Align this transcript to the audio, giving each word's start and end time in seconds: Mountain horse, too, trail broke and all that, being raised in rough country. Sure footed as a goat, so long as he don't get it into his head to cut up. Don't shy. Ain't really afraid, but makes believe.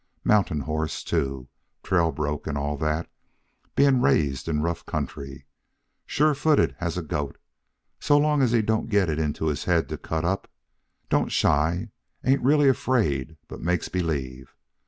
Mountain 0.23 0.61
horse, 0.61 1.03
too, 1.03 1.47
trail 1.83 2.11
broke 2.11 2.47
and 2.47 2.57
all 2.57 2.75
that, 2.75 3.07
being 3.75 4.01
raised 4.01 4.47
in 4.49 4.63
rough 4.63 4.83
country. 4.83 5.45
Sure 6.07 6.33
footed 6.33 6.75
as 6.79 6.97
a 6.97 7.03
goat, 7.03 7.37
so 7.99 8.17
long 8.17 8.41
as 8.41 8.51
he 8.51 8.63
don't 8.63 8.89
get 8.89 9.11
it 9.11 9.19
into 9.19 9.45
his 9.45 9.65
head 9.65 9.87
to 9.89 9.99
cut 9.99 10.25
up. 10.25 10.49
Don't 11.09 11.31
shy. 11.31 11.91
Ain't 12.23 12.41
really 12.41 12.67
afraid, 12.67 13.37
but 13.47 13.61
makes 13.61 13.89
believe. 13.89 14.55